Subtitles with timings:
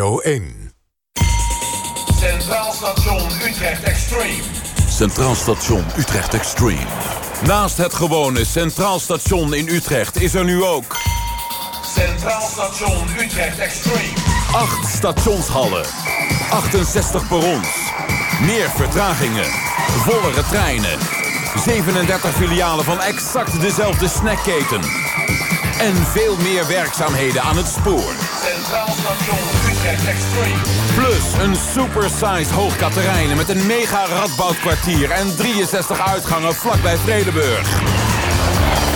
[0.00, 0.72] Radio 1.
[2.20, 4.42] Centraal Station Utrecht Extreme.
[4.88, 6.86] Centraal Station Utrecht Extreme.
[7.46, 10.96] Naast het gewone Centraal Station in Utrecht is er nu ook...
[11.94, 14.12] Centraal Station Utrecht Extreme.
[14.52, 15.84] 8 stationshallen.
[16.50, 17.68] 68 perrons.
[18.40, 19.50] Meer vertragingen.
[20.04, 20.98] Vollere treinen.
[21.64, 24.80] 37 filialen van exact dezelfde snackketen.
[25.78, 28.29] En veel meer werkzaamheden aan het spoor.
[28.44, 29.38] Centraal Station
[29.70, 30.60] Utrecht Extreme.
[30.94, 35.10] Plus een supersized hoogkaterijnen met een mega radboutkwartier...
[35.10, 37.82] en 63 uitgangen vlakbij Vredeburg.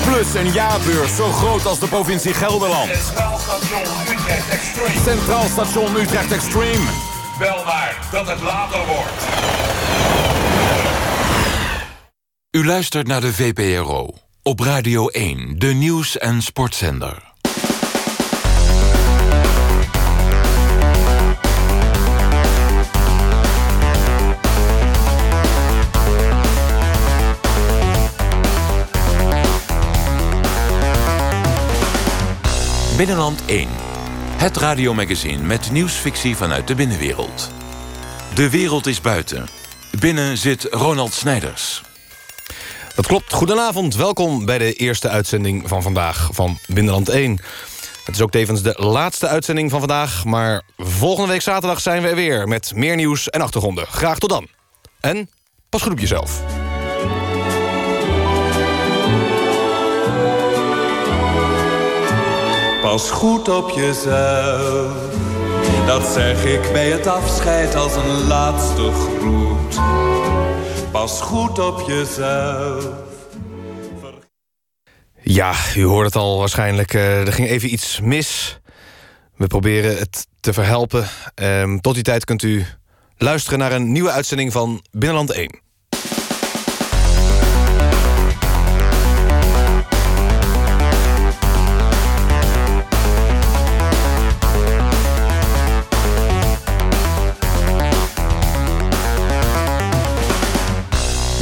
[0.05, 2.91] Plus een jaarbeurs zo groot als de provincie Gelderland.
[2.91, 5.01] Centraal Station Utrecht Extreme.
[5.05, 6.85] Centraal Station Utrecht Extreme.
[7.39, 9.25] Bel maar dat het later wordt.
[12.51, 14.15] U luistert naar de VPRO.
[14.43, 17.34] Op Radio 1, de nieuws- en sportzender.
[32.97, 33.69] Binnenland 1.
[34.37, 37.51] Het radiomagazine met nieuwsfictie vanuit de binnenwereld.
[38.35, 39.49] De wereld is buiten.
[39.99, 41.83] Binnen zit Ronald Snijders.
[42.95, 43.33] Dat klopt.
[43.33, 43.97] Goedenavond.
[43.97, 47.41] Welkom bij de eerste uitzending van vandaag van Binnenland 1.
[48.05, 50.25] Het is ook tevens de laatste uitzending van vandaag...
[50.25, 53.87] maar volgende week zaterdag zijn we er weer met meer nieuws en achtergronden.
[53.87, 54.47] Graag tot dan.
[55.01, 55.31] En
[55.69, 56.43] pas goed op jezelf.
[62.95, 64.93] Pas goed op jezelf.
[65.87, 69.81] Dat zeg ik bij het afscheid als een laatste groet.
[70.91, 72.89] Pas goed op jezelf.
[75.23, 76.95] Ja, u hoort het al waarschijnlijk.
[76.95, 78.61] eh, er ging even iets mis.
[79.37, 81.09] We proberen het te verhelpen.
[81.35, 82.67] Ehm, tot die tijd kunt u
[83.17, 85.64] luisteren naar een nieuwe uitzending van Binnenland 1.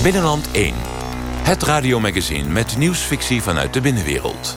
[0.02, 0.74] Binnenland 1.
[1.42, 4.56] Het radiomagazine met nieuwsfictie vanuit de binnenwereld.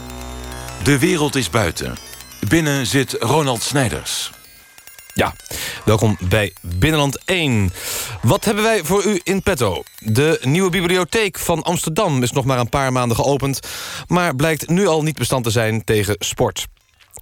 [0.84, 1.96] De wereld is buiten.
[2.50, 4.32] Binnen zit Ronald Snijders.
[5.14, 5.34] Ja,
[5.86, 7.72] welkom bij Binnenland 1.
[8.22, 9.84] Wat hebben wij voor u in petto?
[10.00, 13.60] De nieuwe bibliotheek van Amsterdam is nog maar een paar maanden geopend...
[14.08, 16.68] maar blijkt nu al niet bestand te zijn tegen sport.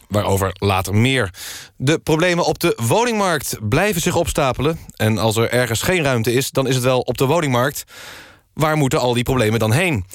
[0.07, 1.33] Waarover later meer.
[1.77, 4.79] De problemen op de woningmarkt blijven zich opstapelen...
[4.95, 7.83] en als er ergens geen ruimte is, dan is het wel op de woningmarkt.
[8.53, 10.05] Waar moeten al die problemen dan heen?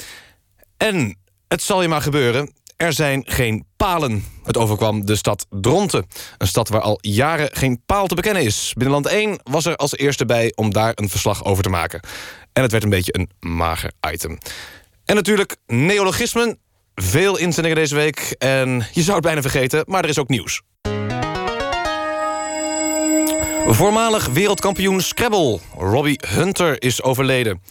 [0.76, 1.18] En
[1.48, 4.24] het zal je maar gebeuren, er zijn geen palen.
[4.44, 6.06] Het overkwam de stad Dronten.
[6.38, 8.72] Een stad waar al jaren geen paal te bekennen is.
[8.74, 12.00] Binnenland 1 was er als eerste bij om daar een verslag over te maken.
[12.52, 14.38] En het werd een beetje een mager item.
[15.04, 16.58] En natuurlijk neologismen.
[17.00, 18.34] Veel inzendingen deze week.
[18.38, 20.62] En je zou het bijna vergeten, maar er is ook nieuws.
[23.66, 27.62] Voormalig wereldkampioen Scrabble, Robbie Hunter, is overleden.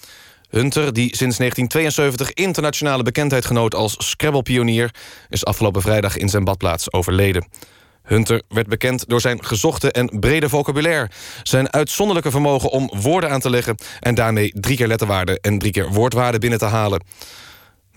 [0.50, 4.92] Hunter, die sinds 1972 internationale bekendheid genoot als Scrabble-pionier...
[5.30, 7.48] is afgelopen vrijdag in zijn badplaats overleden.
[8.04, 11.10] Hunter werd bekend door zijn gezochte en brede vocabulaire...
[11.44, 13.76] zijn uitzonderlijke vermogen om woorden aan te leggen...
[14.00, 17.04] en daarmee drie keer letterwaarde en drie keer woordwaarde binnen te halen.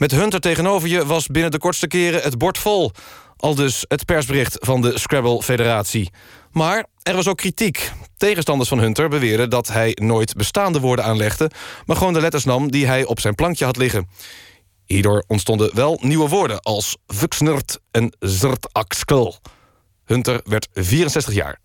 [0.01, 2.91] Met Hunter tegenover je was binnen de kortste keren het bord vol.
[3.37, 6.11] Al dus het persbericht van de Scrabble-federatie.
[6.53, 7.93] Maar er was ook kritiek.
[8.17, 11.51] Tegenstanders van Hunter beweerden dat hij nooit bestaande woorden aanlegde...
[11.87, 14.09] maar gewoon de letters nam die hij op zijn plankje had liggen.
[14.87, 19.39] Hierdoor ontstonden wel nieuwe woorden als vuxnert en zertakskel.
[20.05, 21.61] Hunter werd 64 jaar.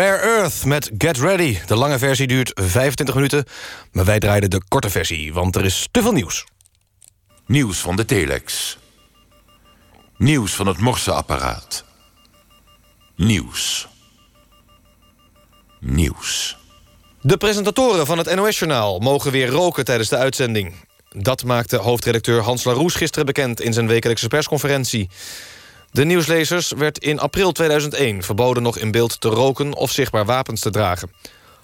[0.00, 1.58] Rare Earth met Get Ready.
[1.66, 3.44] De lange versie duurt 25 minuten,
[3.92, 6.44] maar wij draaiden de korte versie, want er is te veel nieuws.
[7.46, 8.78] Nieuws van de telex.
[10.16, 11.84] Nieuws van het morseapparaat.
[13.16, 13.88] Nieuws.
[15.80, 16.56] Nieuws.
[17.20, 20.74] De presentatoren van het NOS-journaal mogen weer roken tijdens de uitzending.
[21.08, 23.60] Dat maakte hoofdredacteur Hans Laroes gisteren bekend...
[23.60, 25.08] in zijn wekelijkse persconferentie.
[25.92, 29.74] De nieuwslezers werd in april 2001 verboden nog in beeld te roken...
[29.74, 31.12] of zichtbaar wapens te dragen.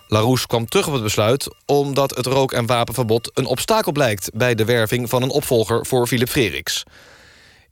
[0.09, 3.31] Laroes kwam terug op het besluit omdat het rook- en wapenverbod...
[3.35, 6.83] een obstakel blijkt bij de werving van een opvolger voor Philip Freriks.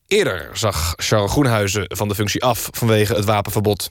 [0.07, 3.91] Eerder zag Charles Groenhuizen van de functie af vanwege het wapenverbod.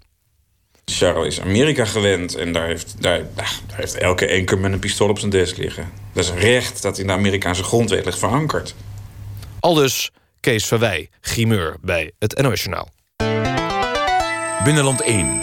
[0.85, 5.09] Charles is Amerika gewend en daar heeft, daar, daar heeft elke enker met een pistool
[5.09, 5.91] op zijn desk liggen.
[6.13, 8.75] Dat is een recht dat in de Amerikaanse grondwet ligt verankerd.
[9.59, 10.11] Aldus
[10.43, 12.89] Kees Verwij, grimeur bij het NOS-journaal.
[14.63, 15.41] Binnenland 1.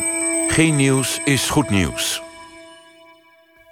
[0.49, 2.23] Geen nieuws is goed nieuws.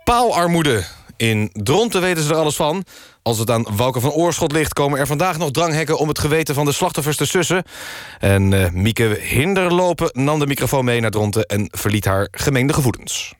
[0.05, 0.85] Paalarmoede.
[1.17, 2.85] In Dronten weten ze er alles van.
[3.23, 4.73] Als het aan Wouke van Oorschot ligt...
[4.73, 7.63] komen er vandaag nog dranghekken om het geweten van de slachtoffers te sussen.
[8.19, 11.47] En uh, Mieke Hinderlopen nam de microfoon mee naar Dronten...
[11.47, 13.35] en verliet haar gemengde gevoelens.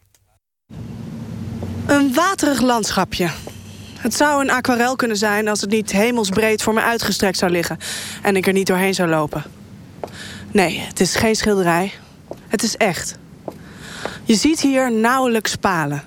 [1.87, 3.31] Een waterig landschapje.
[3.99, 7.79] Het zou een aquarel kunnen zijn als het niet hemelsbreed voor me uitgestrekt zou liggen...
[8.23, 9.45] en ik er niet doorheen zou lopen.
[10.53, 11.93] Nee, het is geen schilderij.
[12.49, 13.19] Het is echt.
[14.25, 16.03] Je ziet hier nauwelijks palen.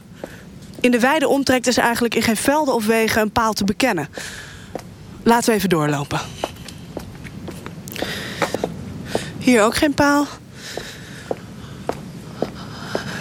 [0.80, 4.10] In de wijde omtrek is eigenlijk in geen velden of wegen een paal te bekennen.
[5.24, 6.20] Laten we even doorlopen.
[9.38, 10.28] Hier ook geen paal.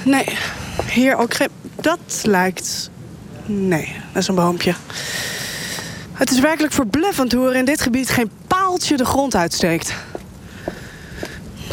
[0.05, 0.38] Nee,
[0.90, 1.49] hier ook geen...
[1.81, 2.90] Dat lijkt...
[3.53, 4.75] Nee, dat is een boompje.
[6.13, 9.95] Het is werkelijk verbluffend hoe er in dit gebied geen paaltje de grond uitsteekt.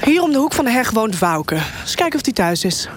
[0.03, 1.55] Hier om de hoek van de heg woont Wouke.
[1.81, 2.89] Eens kijken of hij thuis is.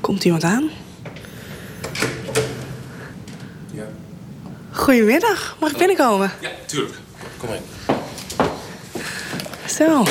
[0.00, 0.70] Komt iemand aan?
[3.70, 3.84] Ja.
[4.70, 6.32] Goedemiddag, mag ik binnenkomen?
[6.40, 6.94] Ja, tuurlijk.
[7.36, 7.62] Kom in.
[9.68, 10.04] Zo.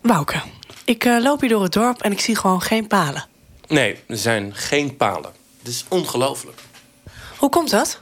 [0.00, 0.42] Wouke,
[0.86, 3.24] ik uh, loop hier door het dorp en ik zie gewoon geen palen.
[3.66, 5.32] Nee, er zijn geen palen.
[5.62, 6.60] Dat is ongelooflijk.
[7.36, 8.00] Hoe komt dat?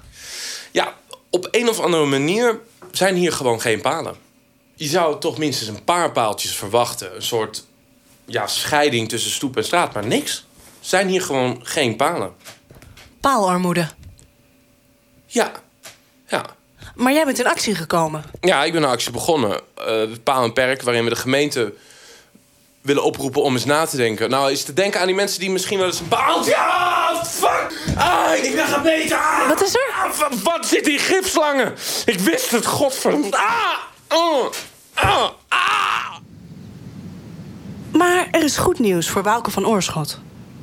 [0.71, 0.95] Ja,
[1.31, 2.61] op een of andere manier
[2.91, 4.17] zijn hier gewoon geen palen.
[4.75, 7.15] Je zou toch minstens een paar paaltjes verwachten.
[7.15, 7.65] Een soort
[8.25, 10.47] ja, scheiding tussen stoep en straat, maar niks.
[10.81, 12.33] Zijn hier gewoon geen palen.
[13.21, 13.89] Paalarmoede.
[15.27, 15.53] Ja,
[16.27, 16.45] ja.
[16.95, 18.25] Maar jij bent in actie gekomen.
[18.41, 19.61] Ja, ik ben een actie begonnen.
[19.89, 21.75] Uh, paal en perk, waarin we de gemeente
[22.85, 24.31] willen oproepen om eens na te denken.
[24.31, 26.47] Nou, is te denken aan die mensen die misschien wel eens een paal...
[26.47, 27.79] Ja, fuck!
[27.97, 29.19] Ah, ik ben gebeten!
[29.19, 29.95] Ah, wat is er?
[29.95, 31.75] Ah, wat zit die gipslangen?
[32.05, 33.31] Ik wist het, godverdomme.
[33.31, 34.19] Ah!
[34.19, 34.51] Oh,
[34.95, 35.29] ah!
[35.49, 36.17] Ah!
[37.93, 40.19] Maar er is goed nieuws voor Wouke van Oorschot.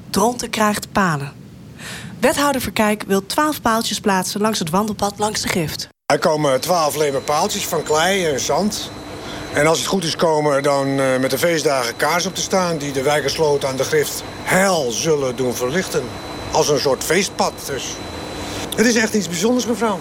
[0.09, 1.33] Dronten krijgt palen.
[2.19, 5.87] Wethouder Verkijk wil twaalf paaltjes plaatsen langs het wandelpad langs de gift.
[6.05, 8.91] Er komen twaalf leme paaltjes van klei en zand.
[9.53, 12.77] En als het goed is komen dan uh, met de feestdagen kaars op te staan...
[12.77, 16.03] die de wijkersloot aan de grift hel zullen doen verlichten.
[16.51, 17.86] Als een soort feestpad dus.
[18.75, 20.00] Het is echt iets bijzonders, mevrouw.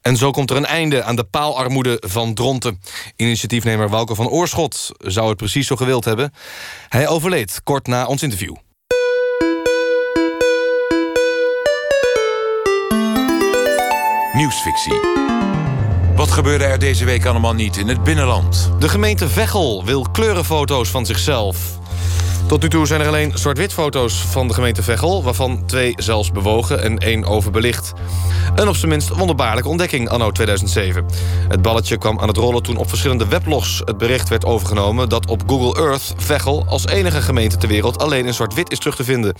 [0.00, 2.80] En zo komt er een einde aan de paalarmoede van Dronten.
[3.16, 6.32] Initiatiefnemer Wouke van Oorschot zou het precies zo gewild hebben.
[6.88, 8.54] Hij overleed kort na ons interview.
[14.32, 15.21] Nieuwsfictie.
[16.16, 18.70] Wat gebeurde er deze week allemaal niet in het binnenland?
[18.78, 21.56] De gemeente Veghel wil kleurenfoto's van zichzelf.
[22.46, 25.22] Tot nu toe zijn er alleen zwart-wit foto's van de gemeente Veghel...
[25.22, 27.92] waarvan twee zelfs bewogen en één overbelicht.
[28.54, 31.06] Een op zijn minst wonderbaarlijke ontdekking anno 2007.
[31.48, 33.82] Het balletje kwam aan het rollen toen op verschillende weblogs...
[33.84, 36.64] het bericht werd overgenomen dat op Google Earth Veghel...
[36.68, 39.34] als enige gemeente ter wereld alleen in zwart-wit is terug te vinden.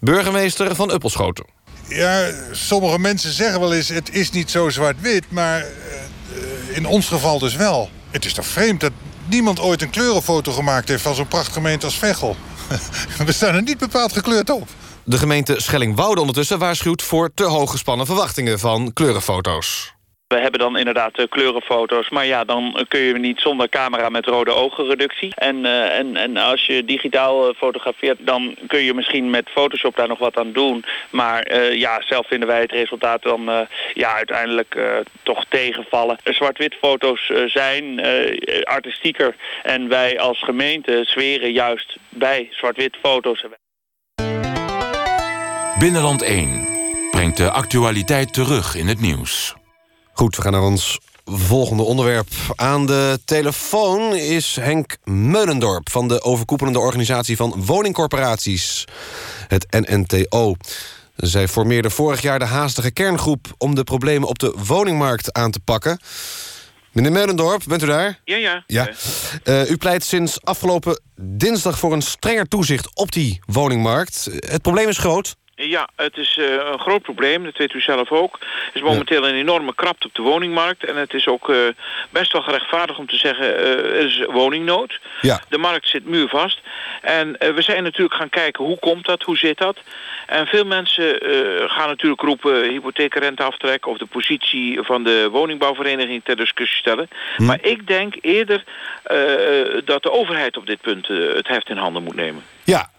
[0.00, 1.44] Burgemeester van Uppelschoten.
[1.88, 3.88] Ja, sommige mensen zeggen wel eens...
[3.88, 5.66] het is niet zo zwart-wit, maar
[6.78, 7.90] in ons geval dus wel.
[8.10, 8.92] Het is toch vreemd dat
[9.26, 11.02] niemand ooit een kleurenfoto gemaakt heeft...
[11.02, 12.36] van zo'n prachtgemeente als Veghel.
[13.26, 14.68] We staan er niet bepaald gekleurd op.
[15.04, 17.02] De gemeente Schellingwoude ondertussen waarschuwt...
[17.02, 19.97] voor te hoog gespannen verwachtingen van kleurenfoto's.
[20.28, 24.26] We hebben dan inderdaad uh, kleurenfoto's, maar ja, dan kun je niet zonder camera met
[24.26, 25.34] rode ogenreductie.
[25.34, 30.08] En, uh, en, en als je digitaal fotografeert, dan kun je misschien met Photoshop daar
[30.08, 30.84] nog wat aan doen.
[31.10, 34.76] Maar ja, zelf vinden wij het resultaat dan ja, uiteindelijk
[35.22, 36.18] toch tegenvallen.
[36.24, 38.00] Zwart-wit foto's zijn
[38.64, 43.44] artistieker en wij als gemeente zweren juist bij zwart-wit foto's.
[45.78, 46.68] Binnenland 1
[47.10, 49.57] brengt de actualiteit terug in het nieuws.
[50.18, 52.28] Goed, we gaan naar ons volgende onderwerp.
[52.54, 55.90] Aan de telefoon is Henk Meulendorp...
[55.90, 58.84] van de overkoepelende organisatie van woningcorporaties,
[59.48, 60.54] het NNTO.
[61.16, 63.46] Zij formeerde vorig jaar de haastige kerngroep...
[63.58, 66.00] om de problemen op de woningmarkt aan te pakken.
[66.92, 68.20] Meneer Meulendorp, bent u daar?
[68.24, 68.64] Ja, ja.
[68.66, 68.90] Ja.
[69.44, 74.28] Uh, u pleit sinds afgelopen dinsdag voor een strenger toezicht op die woningmarkt.
[74.46, 75.36] Het probleem is groot.
[75.60, 78.38] Ja, het is uh, een groot probleem, dat weet u zelf ook.
[78.40, 80.84] Er is momenteel een enorme krapte op de woningmarkt.
[80.84, 81.56] En het is ook uh,
[82.10, 85.00] best wel gerechtvaardigd om te zeggen, uh, er is woningnood.
[85.20, 85.40] Ja.
[85.48, 86.60] De markt zit muurvast.
[87.02, 89.78] En we zijn natuurlijk gaan kijken, hoe komt dat, hoe zit dat?
[90.26, 91.18] En veel mensen
[91.68, 93.86] gaan natuurlijk roepen hypotheekrenteaftrek...
[93.86, 97.08] of de positie van de woningbouwvereniging ter discussie stellen.
[97.36, 97.44] Hm.
[97.44, 98.64] Maar ik denk eerder
[99.84, 102.42] dat de overheid op dit punt het heft in handen moet nemen.
[102.64, 102.90] Ja,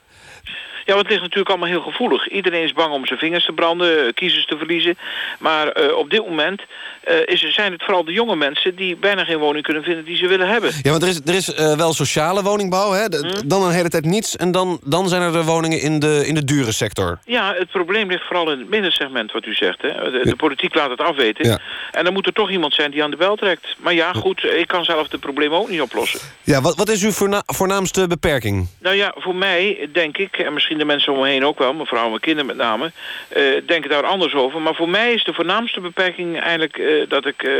[0.89, 2.29] ja, want het ligt natuurlijk allemaal heel gevoelig.
[2.29, 4.97] Iedereen is bang om zijn vingers te branden, uh, kiezers te verliezen.
[5.39, 8.75] Maar uh, op dit moment uh, is, zijn het vooral de jonge mensen...
[8.75, 10.71] die bijna geen woning kunnen vinden die ze willen hebben.
[10.81, 13.09] Ja, want er is, er is wel sociale woningbouw, hè?
[13.09, 14.35] De, Dan een hele tijd niets.
[14.35, 17.19] En dan, dan zijn er de woningen in de, in de dure sector.
[17.25, 19.81] Ja, het probleem ligt vooral in het middensegment, wat u zegt.
[19.81, 20.11] Hè?
[20.11, 21.47] De, de politiek laat het afweten.
[21.47, 21.59] Ja.
[21.91, 23.75] En dan moet er toch iemand zijn die aan de bel trekt.
[23.79, 26.19] Maar ja, goed, ik kan zelf de problemen ook niet oplossen.
[26.43, 28.67] Ja, wat, wat is uw voorna voornaamste beperking?
[28.79, 31.73] Nou ja, voor mij denk ik, en misschien de mensen om me heen ook wel,
[31.73, 32.91] mijn vrouw en mijn kinderen met name,
[33.37, 34.61] uh, denken daar anders over.
[34.61, 37.53] Maar voor mij is de voornaamste beperking eigenlijk uh, dat ik uh,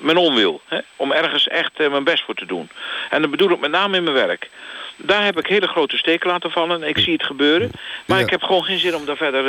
[0.00, 0.60] mijn onwil.
[0.66, 0.78] Hè?
[0.96, 2.68] Om ergens echt mijn best voor te doen.
[3.10, 4.50] En dat bedoel ik met name in mijn werk.
[4.96, 6.82] Daar heb ik hele grote steken laten vallen.
[6.82, 7.70] Ik zie het gebeuren.
[8.06, 8.24] Maar Ja.
[8.24, 9.44] ik heb gewoon geen zin om daar verder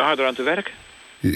[0.00, 0.72] harder aan te werken.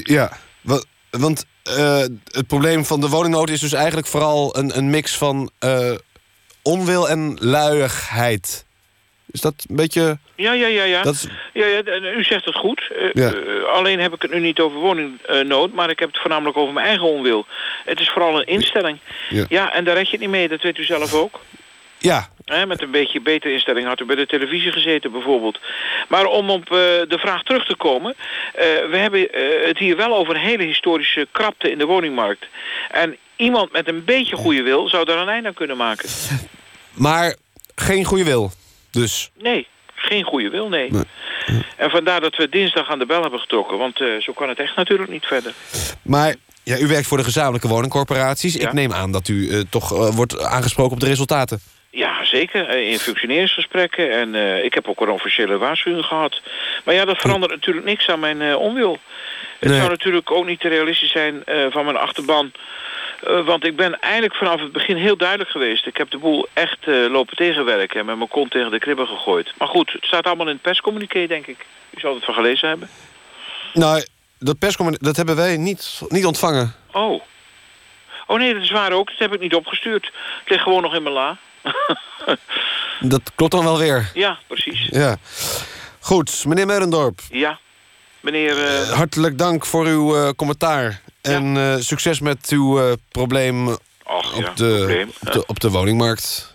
[0.02, 4.90] Ja, wa- want eh, het probleem van de woningnood is dus eigenlijk vooral een, een
[4.90, 5.94] mix van eh,
[6.62, 8.64] onwil en luiigheid.
[9.36, 10.18] Is dat een beetje...
[10.34, 11.02] Ja, ja, ja, ja.
[11.02, 11.82] Dat is- ja, ja
[12.16, 12.90] u zegt het goed.
[12.96, 13.32] Eh, Ja.
[13.32, 16.74] eh, alleen heb ik het nu niet over woningnood, maar ik heb het voornamelijk over
[16.74, 17.46] mijn eigen onwil.
[17.84, 18.98] Het is vooral een instelling.
[19.28, 19.44] Ja.
[19.48, 21.40] Ja, en daar red je het niet mee, dat weet u zelf ook.
[21.98, 22.28] Ja,
[22.66, 25.58] met een beetje betere instelling had u bij de televisie gezeten bijvoorbeeld.
[26.08, 26.76] Maar om op eh,
[27.08, 28.14] de vraag terug te komen...
[28.90, 29.28] we hebben
[29.66, 32.46] het hier wel over een hele historische krapte in de woningmarkt.
[32.90, 36.08] En iemand met een beetje goede wil zou daar een einde aan kunnen maken.
[36.92, 37.36] maar
[37.74, 38.52] geen goede wil.
[39.00, 40.90] Dus, Nee, geen goede wil, nee.
[40.92, 41.02] Nee.
[41.76, 43.78] En vandaar dat we dinsdag aan de bel hebben getrokken.
[43.78, 45.52] Want eh, zo kan het echt natuurlijk niet verder.
[46.02, 48.54] maar ja, u werkt voor de gezamenlijke woningcorporaties.
[48.54, 48.66] Ja.
[48.66, 51.60] Ik neem aan dat u eh, toch eh, wordt aangesproken op de resultaten.
[51.90, 52.68] Ja, zeker.
[52.90, 54.10] In functioneringsgesprekken.
[54.10, 56.40] En ik heb ook een officiële waarschuwing gehad.
[56.84, 58.98] Maar ja, dat verandert natuurlijk niks aan mijn eh, onwil.
[59.58, 59.78] Het Nee.
[59.78, 62.52] zou natuurlijk ook niet realistisch zijn eh, van mijn achterban.
[63.22, 65.86] Eh, want ik ben eigenlijk vanaf het begin heel duidelijk geweest.
[65.86, 69.06] Ik heb de boel echt eh, lopen tegenwerken en met mijn kont tegen de kribben
[69.06, 69.52] gegooid.
[69.58, 71.66] Maar goed, het staat allemaal in het perscommuniqué, denk ik.
[71.96, 72.88] U zal het van gelezen hebben.
[73.72, 74.04] Nou,
[74.38, 76.74] dat perscommunicatie, dat hebben wij niet, niet ontvangen.
[76.92, 77.22] Oh.
[78.26, 79.08] Oh nee, dat is waar ook.
[79.08, 80.04] Dat heb ik niet opgestuurd.
[80.40, 81.36] Het ligt gewoon nog in mijn la.
[83.00, 84.10] Dat klopt dan wel weer.
[84.14, 84.86] ja, precies.
[84.90, 85.16] Ja.
[86.00, 87.20] Goed, meneer Merendorp.
[87.30, 87.58] Ja.
[88.20, 88.64] Meneer...
[88.64, 91.00] eh, Hartelijk dank voor uw commentaar.
[91.26, 95.10] En eh, succes met uw eh, probleem Och, op, ja, de, probleem.
[95.26, 96.54] op, de, op de woningmarkt.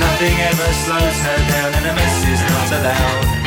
[0.00, 3.39] Nothing ever slows her down and a mess is not allowed.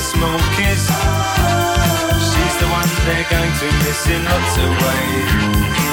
[0.00, 0.86] With a.
[2.30, 5.89] She's the one they're going to miss in lots of ways.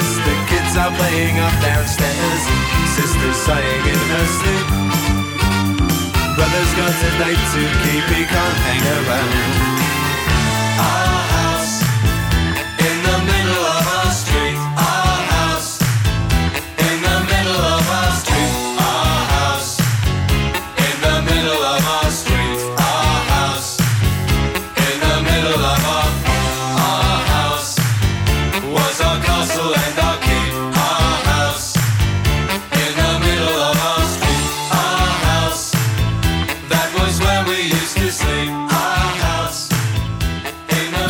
[0.00, 2.42] The kids are playing up downstairs.
[2.96, 4.66] Sister's sighing in her sleep.
[6.36, 9.32] Brother's got a date to keep, he can't hang around.
[10.80, 11.39] Our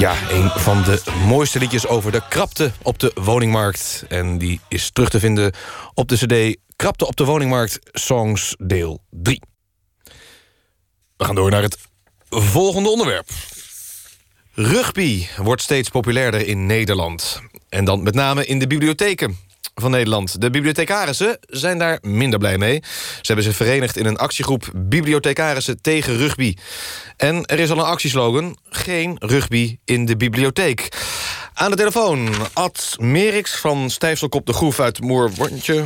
[0.00, 4.04] Ja, een van de mooiste liedjes over de krapte op de woningmarkt.
[4.08, 5.52] En die is terug te vinden
[5.94, 9.42] op de cd Krapte op de woningmarkt Songs deel 3.
[11.16, 11.78] We gaan door naar het
[12.28, 13.28] volgende onderwerp.
[14.52, 17.42] Rugby wordt steeds populairder in Nederland.
[17.68, 19.38] En dan met name in de bibliotheken
[19.74, 20.40] van Nederland.
[20.40, 22.82] De bibliothecarissen zijn daar minder blij mee.
[22.92, 26.56] Ze hebben zich verenigd in een actiegroep Bibliothecarissen tegen rugby.
[27.16, 30.88] En er is al een actieslogan, geen rugby in de bibliotheek.
[31.54, 35.84] Aan de telefoon Ad Merix van Stijfselkop de Groef uit Moerwondje.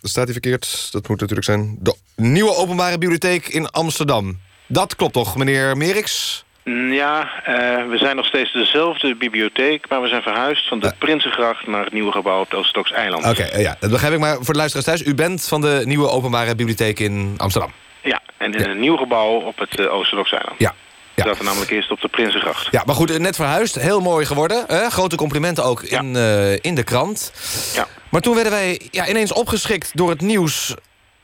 [0.00, 1.76] Dat staat hij verkeerd, dat moet natuurlijk zijn.
[1.80, 4.40] De nieuwe openbare bibliotheek in Amsterdam.
[4.68, 6.44] Dat klopt toch, meneer Merix?
[6.66, 7.54] Mm, Ja, eh,
[7.88, 11.92] we zijn nog steeds dezelfde bibliotheek, maar we zijn verhuisd van de Prinsengracht naar het
[11.92, 13.26] nieuwe gebouw op het Oosterdoks eiland.
[13.26, 14.18] Oké, eh, ja, dat begrijp ik.
[14.18, 17.72] Maar voor de luisteraars thuis, u bent van de nieuwe openbare bibliotheek in Amsterdam.
[18.02, 20.58] Ja, en in een nieuw gebouw op het uh, Oosterdoks eiland.
[20.58, 20.74] Ja.
[21.14, 22.68] We zaten namelijk eerst op de Prinsengracht.
[22.70, 23.74] Ja, maar goed, eh, net verhuisd.
[23.74, 24.64] Heel mooi geworden.
[24.66, 24.90] Hè?
[24.90, 27.32] Grote complimenten ook in, eh, in de krant.
[27.74, 27.86] Ja.
[28.08, 30.74] Maar toen werden wij ja, ineens opgeschikt door het nieuws.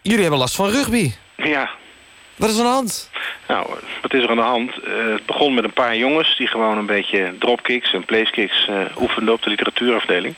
[0.03, 1.13] Jullie hebben last van rugby.
[1.37, 1.71] Ja.
[2.43, 3.11] Wat is er aan de hand?
[3.49, 3.67] Nou,
[4.03, 4.71] wat is er aan de hand?
[4.71, 8.81] Eh, het begon met een paar jongens die gewoon een beetje dropkicks en placekicks eh,
[9.01, 10.35] oefenden op de literatuurafdeling.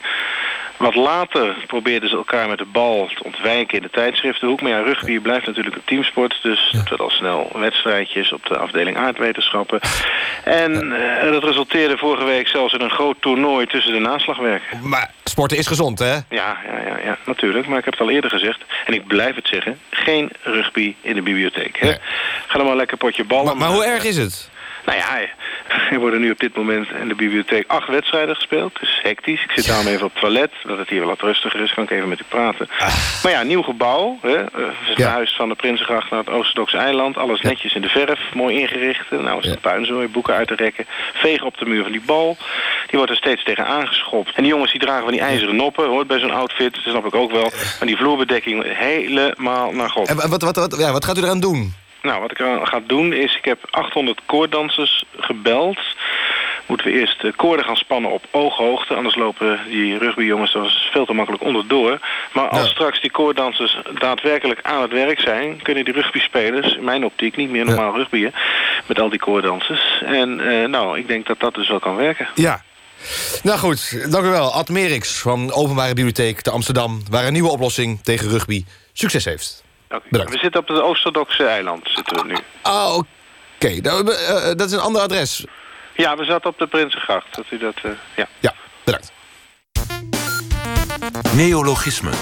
[0.77, 4.61] Wat later probeerden ze elkaar met de bal te ontwijken in de tijdschriftenhoek.
[4.61, 6.39] Maar ja, rugby blijft natuurlijk een teamsport.
[6.41, 9.79] Dus het werd al snel wedstrijdjes op de afdeling aardwetenschappen.
[10.43, 14.89] En eh, dat resulteerde vorige week zelfs in een groot toernooi tussen de naslagwerken.
[14.89, 16.13] Maar sporten is gezond, hè?
[16.13, 17.67] Ja, ja, ja, ja, natuurlijk.
[17.67, 18.61] Maar ik heb het al eerder gezegd.
[18.85, 19.79] En ik blijf het zeggen.
[19.89, 21.79] Geen rugby in de bibliotheek.
[21.79, 21.93] Hè?
[22.47, 23.45] Ga dan maar lekker potje ballen.
[23.45, 24.49] Maar, maar hoe erg is het?
[24.85, 25.19] Nou ja,
[25.91, 28.79] er worden nu op dit moment in de bibliotheek acht wedstrijden gespeeld.
[28.79, 29.43] Dus hectisch.
[29.43, 30.51] Ik zit daarom even op het toilet.
[30.63, 32.69] Dat het hier wat rustiger is, kan ik even met u praten.
[33.23, 34.17] Maar ja, nieuw gebouw.
[34.21, 34.35] Hè.
[34.35, 37.17] Eh, van de Prinsengracht naar het Oosterdokse eiland.
[37.17, 39.11] Alles netjes in de verf, mooi ingericht.
[39.11, 40.85] Nou is het puinzooi, boeken uit te rekken.
[41.13, 42.37] Vegen op de muur van die bal.
[42.87, 44.35] Die wordt er steeds tegen aangeschopt.
[44.35, 45.87] En die jongens die dragen van die ijzeren noppen.
[45.87, 47.51] Hoort bij zo'n outfit, dat snap ik ook wel.
[47.79, 50.07] Maar die vloerbedekking helemaal naar god.
[50.07, 51.73] En wat, wat, wat, ja, wat gaat u eraan doen?
[52.05, 55.79] Nou, wat ik ga doen is, ik heb 800 koorddansers gebeld.
[56.65, 58.95] Moeten we eerst de koorden gaan spannen op ooghoogte.
[58.95, 61.99] Anders lopen die rugbyjongens er veel te makkelijk onderdoor.
[62.33, 65.61] Maar als straks die koorddansers daadwerkelijk aan het werk zijn...
[65.61, 68.33] kunnen die rugbyspelers, in mijn optiek, niet meer normaal rugbyen...
[68.85, 70.01] met al die koorddansers.
[70.05, 72.27] En eh, nou, ik denk dat dat dus wel kan werken.
[72.35, 72.61] Ja.
[73.43, 74.53] Nou goed, dank u wel.
[74.53, 77.03] Ad Merix van Openbare Bibliotheek te Amsterdam...
[77.09, 79.64] waar een nieuwe oplossing tegen rugby succes heeft.
[79.87, 82.37] We zitten op het Oosterdokse eiland, zitten we nu.
[82.61, 83.81] Ah, oké.
[83.81, 85.45] Nou, eh, eh, dat is een ander adres.
[85.95, 87.35] Ja, we zaten op de Prinsengracht.
[87.35, 88.27] Dat u dat, eh, ja.
[88.39, 89.11] Ja, bedankt.
[91.35, 92.13] Neologismen.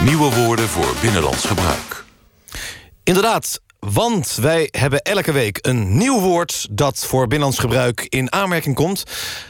[0.00, 2.04] Nieuwe woorden voor binnenlands gebruik.
[3.04, 6.66] Inderdaad, want wij hebben elke week een nieuw woord...
[6.70, 9.04] dat voor binnenlands gebruik in aanmerking komt.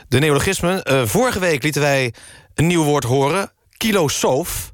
[0.09, 0.83] De neologismen.
[0.83, 2.15] Eh, vorige week lieten wij
[2.55, 3.53] een nieuw woord horen.
[3.77, 4.72] Kilosoof.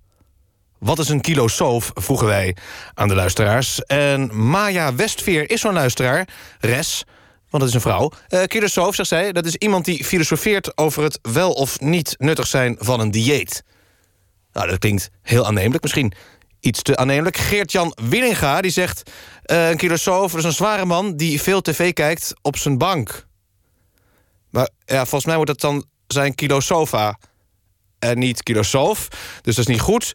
[0.79, 2.57] Wat is een kilosoof, vroegen wij
[2.95, 3.85] aan de luisteraars.
[3.85, 6.29] En Maya Westveer is zo'n luisteraar.
[6.61, 7.05] Res,
[7.51, 8.11] want dat is een vrouw.
[8.29, 10.77] Uh, kilosoof, zegt zij, dat is iemand die filosofeert...
[10.77, 13.65] over het wel of niet nuttig zijn van een dieet.
[14.53, 15.83] Nou, dat klinkt heel aannemelijk.
[15.83, 16.13] Misschien
[16.61, 17.37] iets te aannemelijk.
[17.37, 19.11] Geert-Jan Willinga die zegt...
[19.43, 23.27] eh, een kilosoof is een zware man die veel tv kijkt op zijn bank.
[24.51, 27.19] Maar ja, volgens mij wordt het dan zijn kilosofa
[27.99, 29.09] en niet kilosoof.
[29.43, 30.13] Dus dat is niet goed.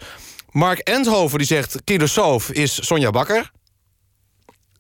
[0.54, 1.82] Mark Endhoven die zegt...
[1.84, 3.52] kilosoof is Sonja Bakker.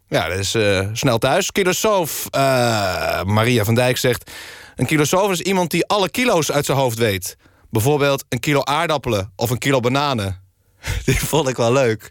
[0.08, 1.52] Ja, dat is eh, snel thuis.
[1.52, 4.32] Kilosoof, eh, Maria van Dijk zegt...
[4.76, 7.38] een kilosoof is iemand die alle kilo's uit zijn hoofd weet.
[7.70, 10.42] Bijvoorbeeld een kilo aardappelen of een kilo bananen.
[11.06, 12.10] Die vond ik wel leuk.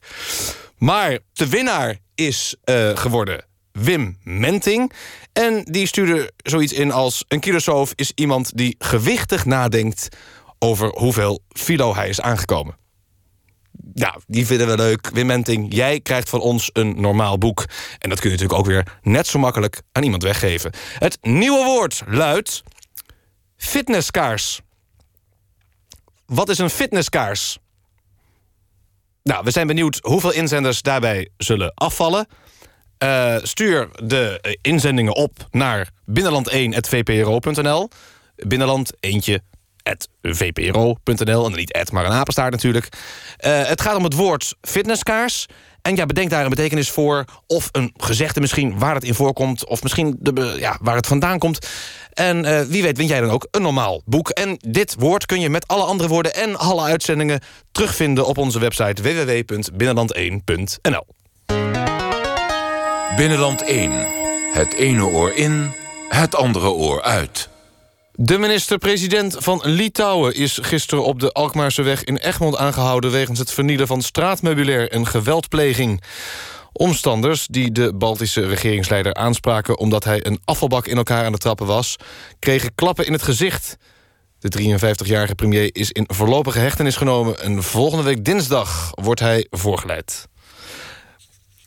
[0.78, 4.92] Maar de winnaar is eh, geworden Wim Menting.
[5.32, 7.24] En die stuurde zoiets in als...
[7.28, 10.08] een kilosoof is iemand die gewichtig nadenkt...
[10.58, 12.80] over hoeveel filo hij is aangekomen.
[13.94, 15.10] Ja, die vinden we leuk.
[15.10, 17.64] Wim Menting, jij krijgt van ons een normaal boek.
[17.98, 20.72] En dat kun je natuurlijk ook weer net zo makkelijk aan iemand weggeven.
[20.98, 22.62] Het nieuwe woord luidt...
[23.56, 24.60] fitnesskaars.
[26.26, 27.58] wat is een fitnesskaars?
[29.22, 32.26] Nou, we zijn benieuwd hoeveel inzenders daarbij zullen afvallen.
[32.98, 37.88] Uh, stuur de inzendingen op naar binnenland1.vpro.nl.
[38.36, 39.42] Binnenland eentje
[40.22, 41.46] vpro.nl.
[41.46, 42.88] En niet ad, maar een apenstaart natuurlijk.
[43.46, 45.46] Uh, het gaat om het woord fitnesskaars.
[45.82, 47.24] En ja, bedenk daar een betekenis voor.
[47.46, 49.66] Of een gezegde misschien waar het in voorkomt.
[49.66, 51.68] Of misschien de, ja, waar het vandaan komt.
[52.12, 54.28] En uh, wie weet win jij dan ook een normaal boek.
[54.28, 57.40] En dit woord kun je met alle andere woorden en alle uitzendingen...
[57.72, 61.06] terugvinden op onze website www.binnenland1.nl.
[63.16, 63.92] Binnenland 1.
[64.52, 65.72] Het ene oor in,
[66.08, 67.48] het andere oor uit.
[68.14, 73.10] De minister-president van Litouwen is gisteren op de Alkmaarseweg in Egmond aangehouden...
[73.10, 76.02] wegens het vernielen van straatmeubilair en geweldpleging.
[76.72, 79.78] Omstanders die de Baltische regeringsleider aanspraken...
[79.78, 81.96] omdat hij een afvalbak in elkaar aan de trappen was...
[82.38, 83.76] kregen klappen in het gezicht.
[84.38, 87.40] De 53-jarige premier is in voorlopige hechtenis genomen...
[87.40, 90.28] en volgende week dinsdag wordt hij voorgeleid.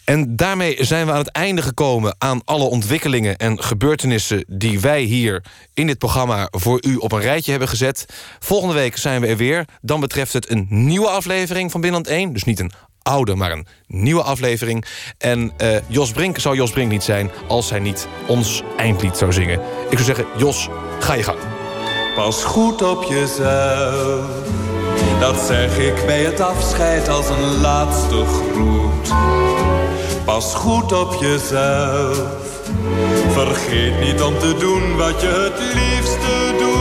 [0.06, 5.02] En daarmee zijn we aan het einde gekomen aan alle ontwikkelingen en gebeurtenissen die wij
[5.02, 8.06] hier in dit programma voor u op een rijtje hebben gezet.
[8.40, 9.66] Volgende week zijn we er weer.
[9.82, 12.34] Dan betreft het een nieuwe aflevering van Binnenland 1.
[12.34, 14.86] Dus niet een oude, maar een nieuwe aflevering.
[15.18, 19.34] En uh, Jos Brink zou Jos Brink niet zijn als hij niet ons eindlied zou
[19.34, 19.60] zingen.
[19.90, 21.40] Ik zou zeggen, Jos, ga je gang.
[22.16, 24.26] Pas goed op jezelf.
[25.20, 29.14] Dat zeg ik bij het afscheid als een laatste groet.
[30.26, 32.22] Pas goed op jezelf.
[33.32, 36.76] Vergeet niet om te doen wat je het liefste doet.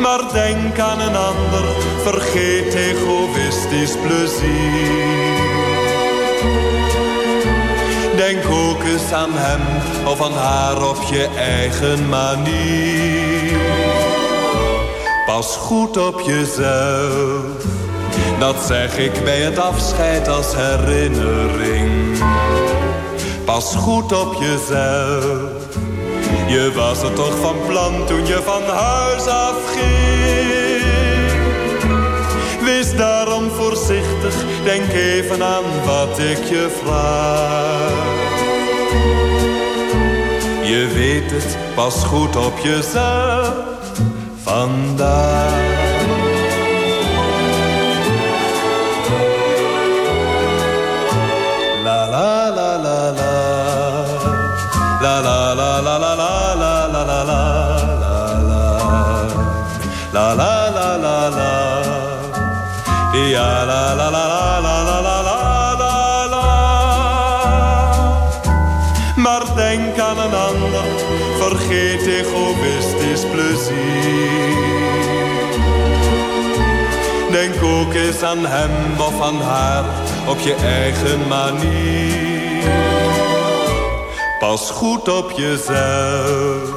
[0.00, 1.64] Maar denk aan een ander,
[2.02, 5.46] vergeet egoïstisch plezier.
[8.16, 9.60] Denk ook eens aan hem
[10.06, 13.60] of aan haar op je eigen manier.
[15.26, 17.78] Pas goed op jezelf
[18.38, 22.18] dat zeg ik bij het afscheid als herinnering.
[23.44, 25.50] Pas goed op jezelf.
[26.46, 30.38] Je was er toch van plan toen je van huis afging.
[32.64, 38.06] Wees daarom voorzichtig, denk even aan wat ik je vraag.
[40.62, 43.52] Je weet het, pas goed op jezelf
[44.42, 45.67] vandaag.
[60.18, 61.52] Ja la la la la
[63.34, 65.38] la la la la
[65.82, 66.46] la la.
[69.16, 70.88] Maar denk aan een ander,
[71.38, 74.56] vergeet egoïstisch plezier.
[77.30, 79.84] Denk ook eens aan hem of aan haar
[80.26, 82.66] op je eigen manier.
[84.38, 86.70] Pas goed op jezelf,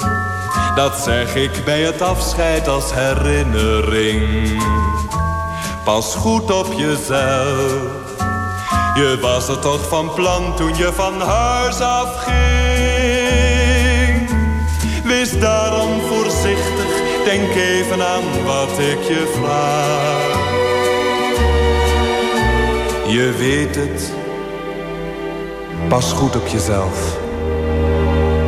[0.76, 4.62] dat zeg ik bij het afscheid als herinnering.
[5.84, 8.00] Pas goed op jezelf.
[8.96, 12.42] Je was er toch van plan toen je van huis afging.
[15.04, 20.40] Wees daarom voorzichtig, denk even aan wat ik je vraag.
[23.08, 24.14] Je weet het,
[25.88, 27.18] pas goed op jezelf.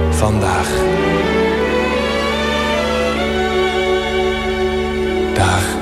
[0.09, 0.69] Vandaag.
[5.35, 5.72] dag.